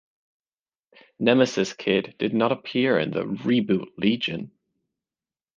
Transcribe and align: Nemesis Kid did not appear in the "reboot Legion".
Nemesis 1.19 1.73
Kid 1.73 2.15
did 2.17 2.33
not 2.33 2.51
appear 2.51 2.97
in 2.97 3.11
the 3.11 3.23
"reboot 3.23 3.85
Legion". 3.99 4.49